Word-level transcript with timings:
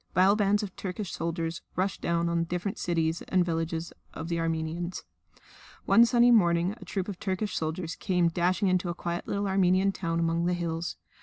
Vile 0.15 0.35
bands 0.35 0.63
of 0.63 0.75
Turkish 0.75 1.11
soldiers 1.11 1.61
rushed 1.75 2.01
down 2.01 2.27
on 2.27 2.39
the 2.39 2.45
different 2.45 2.79
cities 2.79 3.21
and 3.27 3.45
villages 3.45 3.93
of 4.15 4.29
the 4.29 4.39
Armenians. 4.39 5.03
One 5.85 6.07
sunny 6.07 6.31
morning 6.31 6.73
a 6.81 6.85
troop 6.85 7.07
of 7.07 7.19
Turkish 7.19 7.55
soldiers 7.55 7.97
came 7.97 8.27
dashing 8.29 8.67
into 8.67 8.89
a 8.89 8.95
quiet 8.95 9.27
little 9.27 9.47
Armenian 9.47 9.91
town 9.91 10.19
among 10.19 10.45
the 10.47 10.55
hills. 10.55 10.97